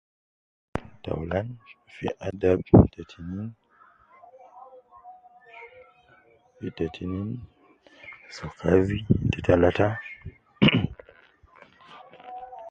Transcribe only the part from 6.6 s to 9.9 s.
ta tinen so kazi, ta talata.